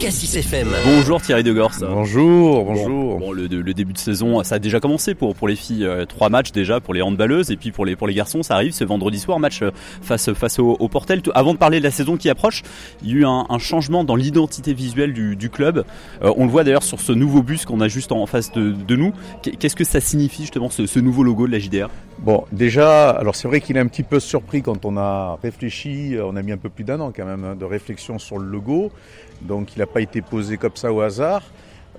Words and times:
Cassis 0.00 0.34
FM. 0.34 0.68
Bonjour 0.86 1.20
Thierry 1.20 1.42
Degors. 1.44 1.74
Bonjour, 1.82 2.64
bonjour. 2.64 3.18
Bon, 3.18 3.32
le, 3.32 3.46
le, 3.46 3.74
début 3.74 3.92
de 3.92 3.98
saison, 3.98 4.42
ça 4.42 4.54
a 4.54 4.58
déjà 4.58 4.80
commencé 4.80 5.14
pour, 5.14 5.34
pour 5.34 5.46
les 5.46 5.56
filles. 5.56 5.84
Euh, 5.84 6.06
trois 6.06 6.30
matchs 6.30 6.52
déjà 6.52 6.80
pour 6.80 6.94
les 6.94 7.02
handballeuses 7.02 7.50
et 7.50 7.56
puis 7.58 7.70
pour 7.70 7.84
les, 7.84 7.96
pour 7.96 8.06
les 8.06 8.14
garçons, 8.14 8.42
ça 8.42 8.54
arrive 8.54 8.72
ce 8.72 8.82
vendredi 8.82 9.18
soir, 9.18 9.38
match 9.38 9.60
euh, 9.60 9.72
face, 10.00 10.32
face 10.32 10.58
au, 10.58 10.74
au 10.80 10.88
Portel. 10.88 11.20
Avant 11.34 11.52
de 11.52 11.58
parler 11.58 11.80
de 11.80 11.84
la 11.84 11.90
saison 11.90 12.16
qui 12.16 12.30
approche, 12.30 12.62
il 13.02 13.10
y 13.10 13.12
a 13.12 13.16
eu 13.16 13.24
un, 13.26 13.44
un 13.50 13.58
changement 13.58 14.02
dans 14.02 14.16
l'identité 14.16 14.72
visuelle 14.72 15.12
du, 15.12 15.36
du 15.36 15.50
club. 15.50 15.84
Euh, 16.22 16.32
on 16.38 16.46
le 16.46 16.50
voit 16.50 16.64
d'ailleurs 16.64 16.82
sur 16.82 16.98
ce 16.98 17.12
nouveau 17.12 17.42
bus 17.42 17.66
qu'on 17.66 17.82
a 17.82 17.88
juste 17.88 18.10
en 18.10 18.24
face 18.24 18.52
de, 18.52 18.72
de 18.72 18.96
nous. 18.96 19.12
Qu'est-ce 19.42 19.76
que 19.76 19.84
ça 19.84 20.00
signifie 20.00 20.42
justement 20.42 20.70
ce, 20.70 20.86
ce 20.86 20.98
nouveau 20.98 21.24
logo 21.24 21.46
de 21.46 21.52
la 21.52 21.58
JDR 21.58 21.90
Bon, 22.22 22.44
déjà, 22.52 23.10
alors 23.10 23.34
c'est 23.34 23.48
vrai 23.48 23.60
qu'il 23.60 23.76
est 23.78 23.80
un 23.80 23.86
petit 23.86 24.02
peu 24.02 24.20
surpris 24.20 24.60
quand 24.60 24.84
on 24.84 24.98
a 24.98 25.38
réfléchi, 25.42 26.16
on 26.22 26.36
a 26.36 26.42
mis 26.42 26.52
un 26.52 26.58
peu 26.58 26.68
plus 26.68 26.84
d'un 26.84 27.00
an 27.00 27.12
quand 27.16 27.24
même 27.24 27.44
hein, 27.44 27.56
de 27.56 27.64
réflexion 27.64 28.18
sur 28.18 28.38
le 28.38 28.46
logo 28.46 28.92
donc 29.42 29.76
il 29.76 29.78
n'a 29.78 29.86
pas 29.86 30.00
été 30.00 30.22
posé 30.22 30.56
comme 30.56 30.76
ça 30.76 30.92
au 30.92 31.00
hasard. 31.00 31.42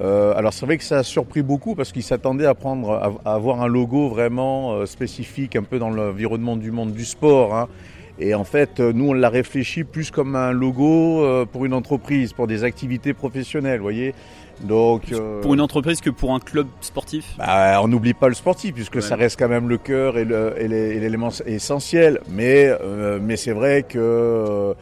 Euh, 0.00 0.34
alors 0.36 0.52
c'est 0.52 0.66
vrai 0.66 0.78
que 0.78 0.84
ça 0.84 0.98
a 0.98 1.02
surpris 1.02 1.42
beaucoup 1.42 1.74
parce 1.74 1.92
qu'ils 1.92 2.02
s'attendaient 2.02 2.46
à 2.46 2.54
prendre, 2.54 3.20
à, 3.24 3.34
avoir 3.34 3.62
un 3.62 3.68
logo 3.68 4.08
vraiment 4.08 4.72
euh, 4.72 4.86
spécifique, 4.86 5.56
un 5.56 5.62
peu 5.62 5.78
dans 5.78 5.90
l'environnement 5.90 6.56
du 6.56 6.70
monde 6.70 6.92
du 6.92 7.04
sport. 7.04 7.54
Hein. 7.54 7.68
Et 8.20 8.34
en 8.34 8.44
fait, 8.44 8.80
euh, 8.80 8.92
nous 8.92 9.10
on 9.10 9.12
l'a 9.12 9.28
réfléchi 9.28 9.84
plus 9.84 10.10
comme 10.10 10.34
un 10.34 10.52
logo 10.52 11.24
euh, 11.24 11.44
pour 11.44 11.64
une 11.64 11.74
entreprise, 11.74 12.32
pour 12.32 12.46
des 12.46 12.64
activités 12.64 13.14
professionnelles, 13.14 13.78
vous 13.78 13.84
voyez. 13.84 14.14
Donc 14.60 15.12
pour 15.42 15.54
une 15.54 15.60
entreprise 15.60 16.00
que 16.00 16.10
pour 16.10 16.34
un 16.34 16.40
club 16.40 16.66
sportif? 16.80 17.34
Bah, 17.38 17.80
on 17.82 17.88
n'oublie 17.88 18.14
pas 18.14 18.28
le 18.28 18.34
sportif 18.34 18.74
puisque 18.74 18.96
ouais. 18.96 19.00
ça 19.00 19.16
reste 19.16 19.38
quand 19.38 19.48
même 19.48 19.68
le 19.68 19.78
cœur 19.78 20.18
et 20.18 20.24
l'élément 20.24 21.30
essentiel. 21.46 22.20
Mais 22.28 22.70
mais 23.20 23.36
c'est 23.36 23.52
vrai 23.52 23.82
que 23.82 24.74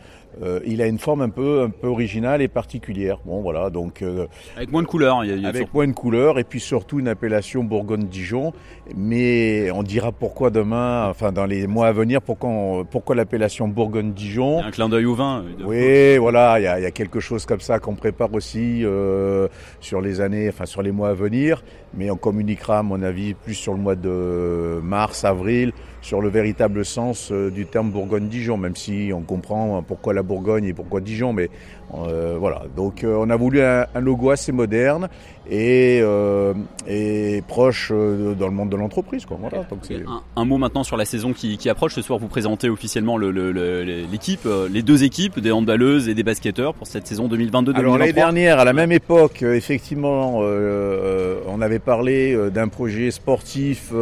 euh, 0.43 0.61
il 0.67 0.83
a 0.83 0.87
une 0.87 0.99
forme 0.99 1.23
un 1.23 1.31
peu, 1.31 1.63
un 1.63 1.71
peu 1.71 1.87
originale 1.87 2.43
et 2.43 2.49
particulière. 2.49 3.19
Bon, 3.25 3.41
voilà, 3.41 3.71
donc 3.71 4.03
euh, 4.03 4.27
avec 4.57 4.71
moins 4.71 4.83
de 4.83 4.87
couleurs. 4.87 5.25
Il 5.25 5.31
y 5.31 5.33
a, 5.33 5.37
il 5.37 5.43
y 5.43 5.47
a 5.47 5.49
avec 5.49 5.73
moins 5.73 5.87
de 5.87 5.93
couleurs 5.93 6.39
et 6.39 6.45
puis 6.45 6.61
surtout 6.61 6.99
une 6.99 7.09
appellation 7.09 7.65
Bourgogne-Dijon. 7.65 8.53
Mais 8.95 9.70
on 9.70 9.83
dira 9.83 10.12
pourquoi 10.12 10.51
demain, 10.51 11.09
enfin 11.09 11.33
dans 11.33 11.47
les 11.47 11.67
mois 11.67 11.89
à 11.89 11.93
venir, 11.93 12.20
pourquoi, 12.20 12.51
on, 12.51 12.84
pourquoi 12.84 13.15
l'appellation 13.15 13.69
Bourgogne-Dijon. 13.69 14.62
Un 14.62 14.70
clin 14.70 14.89
d'œil 14.89 15.06
au 15.06 15.15
vin. 15.15 15.45
Oui, 15.65 16.19
voilà, 16.19 16.61
il 16.61 16.65
y, 16.65 16.67
a, 16.67 16.78
il 16.78 16.83
y, 16.83 16.87
a, 16.87 16.91
quelque 16.91 17.21
chose 17.21 17.47
comme 17.47 17.61
ça 17.61 17.78
qu'on 17.78 17.95
prépare 17.95 18.33
aussi 18.34 18.84
euh, 18.84 19.48
sur 19.81 20.00
les 20.00 20.21
années, 20.21 20.48
enfin 20.48 20.67
sur 20.67 20.83
les 20.83 20.93
mois 20.93 21.11
à 21.11 21.15
venir. 21.15 21.62
Mais 21.95 22.11
on 22.11 22.17
communiquera, 22.17 22.81
à 22.81 22.83
mon 22.83 23.03
avis, 23.03 23.33
plus 23.33 23.55
sur 23.55 23.73
le 23.73 23.81
mois 23.81 23.97
de 23.97 24.81
mars, 24.83 25.25
avril, 25.25 25.73
sur 26.03 26.21
le 26.21 26.28
véritable 26.28 26.84
sens 26.84 27.33
euh, 27.33 27.50
du 27.50 27.65
terme 27.65 27.91
Bourgogne-Dijon, 27.91 28.59
même 28.59 28.77
si 28.77 29.11
on 29.15 29.23
comprend 29.23 29.83
pourquoi 29.83 30.12
la 30.12 30.23
Bourgogne 30.27 30.66
et 30.66 30.74
pourquoi 30.74 31.00
Dijon, 31.00 31.32
mais 31.32 31.48
euh, 31.94 32.36
voilà. 32.38 32.62
Donc 32.77 33.05
euh, 33.05 33.16
on 33.19 33.30
a 33.30 33.36
voulu 33.36 33.62
un, 33.62 33.86
un, 33.94 34.00
logo 34.00 34.30
assez 34.30 34.52
moderne 34.52 35.08
et, 35.48 36.00
euh, 36.02 36.52
et 36.88 37.42
proche 37.46 37.91
dans 37.91 38.47
le 38.47 38.52
monde 38.52 38.70
de 38.70 38.77
l'entreprise. 38.77 39.24
Voilà, 39.28 39.66
un, 40.06 40.22
un, 40.34 40.44
mot 40.44 40.58
maintenant 40.58 40.82
sur 40.82 40.97
la 40.97 41.04
saison 41.04 41.32
qui, 41.32 41.56
qui, 41.58 41.69
approche. 41.69 41.94
Ce 41.94 42.02
soir, 42.02 42.19
vous 42.19 42.28
présentez 42.28 42.69
officiellement 42.69 43.16
l'équipe, 43.16 44.44
le, 44.44 44.66
le, 44.66 44.69
les 44.69 44.82
deux 44.82 45.04
équipes, 45.04 45.38
des 45.38 45.52
handballeuses 45.52 46.08
et 46.08 46.14
des 46.14 46.24
basketteurs 46.24 46.74
pour 46.74 46.86
cette 46.86 47.06
saison 47.06 47.28
2022-2023. 47.28 47.77
Alors 47.77 47.98
l'année 47.98 48.12
dernière, 48.12 48.58
à 48.58 48.64
la 48.64 48.72
même 48.72 48.92
époque, 48.92 49.42
effectivement, 49.42 50.38
on 50.38 51.60
avait 51.60 51.78
parlé 51.78 52.36
d'un 52.50 52.69
projet 52.69 53.10
sportif 53.10 53.92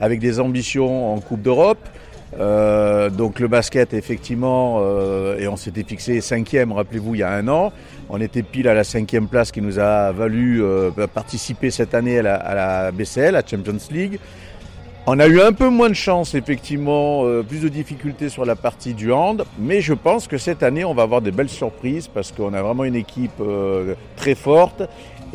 avec 0.00 0.20
des 0.20 0.40
ambitions 0.40 1.14
en 1.14 1.20
Coupe 1.20 1.42
d'Europe. 1.42 1.78
Euh, 2.40 3.10
donc 3.10 3.38
le 3.38 3.48
basket, 3.48 3.94
effectivement, 3.94 4.78
euh, 4.80 5.38
et 5.38 5.46
on 5.48 5.56
s'était 5.56 5.84
fixé 5.84 6.20
cinquième, 6.20 6.72
rappelez-vous, 6.72 7.14
il 7.14 7.18
y 7.18 7.22
a 7.22 7.30
un 7.30 7.46
an. 7.48 7.72
On 8.08 8.20
était 8.20 8.42
pile 8.42 8.68
à 8.68 8.74
la 8.74 8.84
cinquième 8.84 9.28
place 9.28 9.52
qui 9.52 9.62
nous 9.62 9.78
a 9.78 10.12
valu 10.12 10.62
euh, 10.62 10.90
participer 11.12 11.70
cette 11.70 11.94
année 11.94 12.18
à 12.18 12.22
la, 12.22 12.34
à 12.34 12.54
la, 12.54 12.92
BCL, 12.92 13.36
à 13.36 13.42
Champions 13.46 13.78
League. 13.90 14.18
On 15.06 15.18
a 15.18 15.26
eu 15.26 15.40
un 15.40 15.52
peu 15.52 15.68
moins 15.68 15.90
de 15.90 15.94
chance, 15.94 16.34
effectivement, 16.34 17.24
plus 17.46 17.60
de 17.60 17.68
difficultés 17.68 18.30
sur 18.30 18.46
la 18.46 18.56
partie 18.56 18.94
du 18.94 19.12
hand, 19.12 19.44
mais 19.58 19.82
je 19.82 19.92
pense 19.92 20.26
que 20.26 20.38
cette 20.38 20.62
année, 20.62 20.82
on 20.82 20.94
va 20.94 21.02
avoir 21.02 21.20
des 21.20 21.30
belles 21.30 21.50
surprises 21.50 22.08
parce 22.08 22.32
qu'on 22.32 22.54
a 22.54 22.62
vraiment 22.62 22.84
une 22.84 22.94
équipe 22.96 23.42
très 24.16 24.34
forte. 24.34 24.82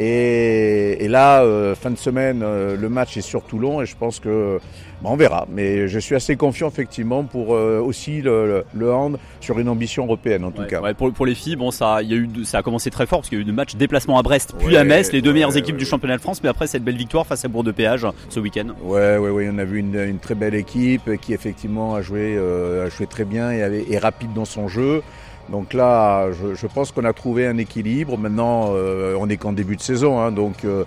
Et, 0.02 1.04
et 1.04 1.08
là, 1.10 1.44
euh, 1.44 1.76
fin 1.76 1.92
de 1.92 1.98
semaine, 1.98 2.40
le 2.42 2.90
match 2.90 3.18
est 3.18 3.22
sur 3.22 3.44
Toulon 3.44 3.82
et 3.82 3.86
je 3.86 3.98
pense 3.98 4.22
que 4.22 4.60
bon, 5.02 5.10
on 5.12 5.16
verra. 5.18 5.46
Mais 5.52 5.90
je 5.90 6.00
suis 6.00 6.16
assez 6.16 6.38
confiant, 6.38 6.70
effectivement, 6.70 7.26
pour 7.26 7.50
aussi 7.50 8.22
le, 8.22 8.64
le, 8.74 8.94
hand 8.94 9.20
sur 9.42 9.60
une 9.60 9.68
ambition 9.68 10.06
européenne, 10.06 10.46
en 10.46 10.52
tout 10.52 10.62
ouais, 10.62 10.68
cas. 10.68 10.82
Ouais, 10.82 10.94
pour, 10.94 11.12
pour, 11.12 11.26
les 11.26 11.36
filles, 11.36 11.58
bon, 11.58 11.72
ça, 11.72 12.02
y 12.02 12.14
a 12.14 12.16
eu, 12.16 12.30
ça 12.46 12.60
a 12.60 12.64
commencé 12.64 12.90
très 12.90 13.06
fort 13.06 13.20
parce 13.20 13.30
qu'il 13.30 13.38
y 13.38 13.42
a 13.42 13.44
eu 13.44 13.46
de 13.46 13.52
matchs 13.52 13.76
déplacement 13.76 14.18
à 14.18 14.24
Brest, 14.24 14.56
puis 14.58 14.68
ouais, 14.68 14.78
à 14.78 14.84
Metz, 14.84 15.12
les 15.12 15.22
deux 15.22 15.34
meilleures 15.34 15.58
équipes 15.58 15.78
du 15.78 15.86
championnat 15.86 16.16
de 16.16 16.22
France, 16.22 16.42
mais 16.42 16.50
après 16.50 16.68
cette 16.68 16.84
belle 16.84 16.98
victoire 16.98 17.26
face 17.26 17.44
à 17.44 17.48
Bourg-de-Péage 17.48 18.08
ce 18.30 18.40
week-end. 18.40 18.68
Ouais, 18.84 19.18
ouais, 19.18 19.30
ouais. 19.30 19.50
On 19.52 19.58
a 19.58 19.66
vu 19.66 19.80
une, 19.80 19.96
une, 19.96 20.20
très 20.20 20.36
belle 20.36 20.56
équipe 20.56 21.18
qui 21.22 21.34
effectivement 21.34 21.96
a 21.96 22.02
joué, 22.02 22.36
euh, 22.38 22.86
a 22.86 22.90
joué 22.90 23.08
très 23.08 23.26
bien 23.26 23.52
et 23.52 23.62
avait, 23.62 23.86
est 23.92 23.98
rapide 23.98 24.34
dans 24.34 24.46
son 24.46 24.68
jeu. 24.68 25.02
Donc 25.52 25.74
là, 25.74 26.28
je, 26.32 26.68
pense 26.68 26.92
qu'on 26.92 27.06
a 27.06 27.14
trouvé 27.14 27.48
un 27.48 27.58
équilibre. 27.58 28.18
Maintenant, 28.18 28.72
euh, 28.74 29.16
on 29.20 29.28
n'est 29.28 29.38
qu'en 29.38 29.52
début 29.52 29.76
de 29.76 29.82
saison, 29.82 30.20
hein, 30.20 30.32
donc 30.32 30.64
euh, 30.64 30.84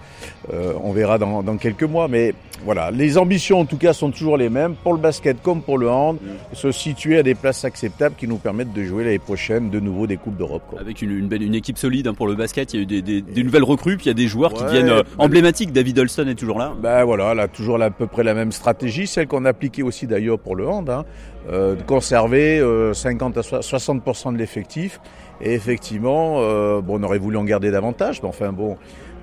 on 0.82 0.92
verra 0.92 1.18
dans, 1.18 1.42
dans, 1.42 1.56
quelques 1.56 1.82
mois. 1.82 2.08
Mais 2.08 2.34
voilà, 2.64 2.90
les 2.90 3.18
ambitions 3.18 3.60
en 3.60 3.64
tout 3.64 3.76
cas 3.76 3.92
sont 3.92 4.10
toujours 4.10 4.36
les 4.36 4.48
mêmes 4.48 4.74
pour 4.74 4.92
le 4.92 4.98
basket 4.98 5.42
comme 5.42 5.62
pour 5.62 5.78
le 5.78 5.90
hand, 5.90 6.16
mmh. 6.16 6.54
se 6.54 6.70
situer 6.70 7.18
à 7.18 7.22
des 7.22 7.34
places 7.34 7.64
acceptables 7.64 8.14
qui 8.16 8.28
nous 8.28 8.36
permettent 8.36 8.72
de 8.72 8.84
jouer 8.84 9.04
l'année 9.04 9.18
prochaine 9.18 9.70
de 9.70 9.80
nouveau 9.80 10.06
des 10.06 10.16
coupes 10.16 10.36
d'Europe. 10.36 10.62
Avec 10.78 11.02
une, 11.02 11.10
une, 11.10 11.28
belle, 11.28 11.42
une 11.42 11.54
équipe 11.54 11.78
solide 11.78 12.06
hein, 12.06 12.14
pour 12.14 12.26
le 12.26 12.34
basket, 12.34 12.72
il 12.72 12.76
y 12.76 12.80
a 12.80 12.82
eu 12.82 12.86
des, 12.86 13.02
des, 13.02 13.22
des 13.22 13.42
nouvelles 13.42 13.64
recrues, 13.64 13.96
puis 13.96 14.06
il 14.06 14.08
y 14.08 14.12
a 14.12 14.14
des 14.14 14.28
joueurs 14.28 14.52
ouais, 14.52 14.58
qui 14.58 14.64
deviennent 14.64 14.90
euh, 14.90 15.02
emblématiques. 15.18 15.72
David 15.72 15.98
Olson 15.98 16.26
est 16.28 16.34
toujours 16.34 16.58
là. 16.58 16.72
Ben 16.80 17.04
voilà, 17.04 17.34
là 17.34 17.48
toujours 17.48 17.78
là, 17.78 17.86
à 17.86 17.90
peu 17.90 18.06
près 18.06 18.22
la 18.22 18.34
même 18.34 18.52
stratégie, 18.52 19.06
celle 19.06 19.26
qu'on 19.26 19.44
a 19.44 19.50
appliquée 19.50 19.82
aussi 19.82 20.06
d'ailleurs 20.06 20.38
pour 20.38 20.56
le 20.56 20.68
hand, 20.68 20.88
hein, 20.88 21.04
euh, 21.50 21.74
de 21.74 21.82
conserver 21.82 22.58
euh, 22.60 22.94
50 22.94 23.38
à 23.38 23.40
60% 23.40 24.32
de 24.32 24.38
l'effectif. 24.38 25.00
Et 25.40 25.54
effectivement, 25.54 26.36
euh, 26.38 26.80
bon, 26.80 27.00
on 27.00 27.02
aurait 27.02 27.18
voulu 27.18 27.36
en 27.36 27.44
garder 27.44 27.70
davantage, 27.70 28.22
mais 28.22 28.28
enfin 28.28 28.52
bon, 28.52 28.76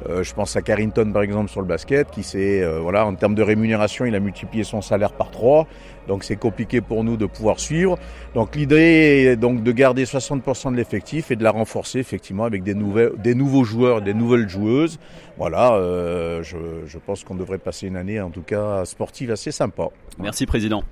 euh, 0.07 0.23
je 0.23 0.33
pense 0.33 0.55
à 0.55 0.61
Carrington 0.61 1.11
par 1.11 1.21
exemple 1.21 1.49
sur 1.49 1.61
le 1.61 1.67
basket, 1.67 2.09
qui 2.11 2.23
s'est, 2.23 2.61
euh, 2.61 2.79
voilà, 2.79 3.05
en 3.05 3.15
termes 3.15 3.35
de 3.35 3.43
rémunération, 3.43 4.05
il 4.05 4.15
a 4.15 4.19
multiplié 4.19 4.63
son 4.63 4.81
salaire 4.81 5.13
par 5.13 5.31
3, 5.31 5.67
donc 6.07 6.23
c'est 6.23 6.35
compliqué 6.35 6.81
pour 6.81 7.03
nous 7.03 7.15
de 7.15 7.25
pouvoir 7.25 7.59
suivre. 7.59 7.97
Donc 8.33 8.55
l'idée 8.55 9.27
est 9.27 9.35
donc 9.35 9.63
de 9.63 9.71
garder 9.71 10.05
60% 10.05 10.71
de 10.71 10.77
l'effectif 10.77 11.31
et 11.31 11.35
de 11.35 11.43
la 11.43 11.51
renforcer 11.51 11.99
effectivement 11.99 12.45
avec 12.45 12.63
des, 12.63 12.73
nouvelles, 12.73 13.11
des 13.17 13.35
nouveaux 13.35 13.63
joueurs, 13.63 14.01
des 14.01 14.13
nouvelles 14.13 14.49
joueuses. 14.49 14.99
Voilà, 15.37 15.79
je, 16.41 16.57
je 16.85 16.97
pense 16.97 17.23
qu'on 17.23 17.35
devrait 17.35 17.59
passer 17.59 17.87
une 17.87 17.95
année 17.95 18.19
en 18.19 18.29
tout 18.29 18.41
cas 18.41 18.83
sportive 18.83 19.31
assez 19.31 19.51
sympa. 19.51 19.87
Merci 20.17 20.45
président. 20.45 20.83